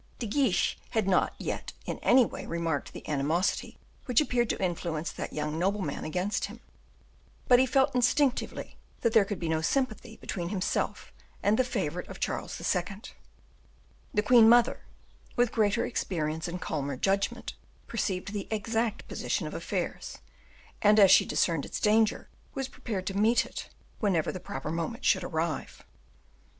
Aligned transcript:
De 0.17 0.25
Guiche 0.25 0.79
had 0.89 1.07
not 1.07 1.35
yet 1.37 1.73
in 1.85 1.99
any 1.99 2.25
way 2.25 2.43
remarked 2.47 2.91
the 2.91 3.07
animosity 3.07 3.77
which 4.05 4.19
appeared 4.19 4.49
to 4.49 4.59
influence 4.59 5.11
that 5.11 5.31
young 5.31 5.59
nobleman 5.59 6.03
against 6.03 6.45
him, 6.45 6.59
but 7.47 7.59
he 7.59 7.67
felt, 7.67 7.93
instinctively, 7.93 8.77
that 9.01 9.13
there 9.13 9.23
could 9.25 9.37
be 9.37 9.47
no 9.47 9.61
sympathy 9.61 10.17
between 10.17 10.49
himself 10.49 11.13
and 11.43 11.55
the 11.59 11.63
favorite 11.63 12.07
of 12.07 12.19
Charles 12.19 12.59
II. 12.75 12.83
The 14.11 14.23
queen 14.23 14.49
mother, 14.49 14.81
with 15.35 15.51
greater 15.51 15.85
experience 15.85 16.47
and 16.47 16.59
calmer 16.59 16.97
judgment, 16.97 17.53
perceived 17.85 18.33
the 18.33 18.47
exact 18.49 19.07
position 19.07 19.45
of 19.45 19.53
affairs, 19.53 20.17
and, 20.81 20.99
as 20.99 21.11
she 21.11 21.27
discerned 21.27 21.63
its 21.63 21.79
danger, 21.79 22.27
was 22.55 22.67
prepared 22.67 23.05
to 23.05 23.13
meet 23.15 23.45
it, 23.45 23.69
whenever 23.99 24.31
the 24.31 24.39
proper 24.39 24.71
moment 24.71 25.05
should 25.05 25.23
arrive. 25.23 25.83